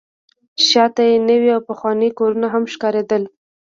شاته 0.67 1.03
یې 1.09 1.17
نوي 1.29 1.49
او 1.55 1.61
پخواني 1.69 2.09
کورونه 2.17 2.47
هم 2.53 2.63
ښکارېدل. 2.73 3.23